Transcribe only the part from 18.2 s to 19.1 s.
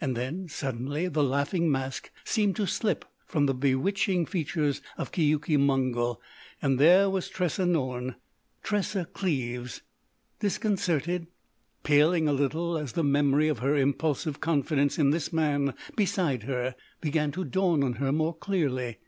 clearly.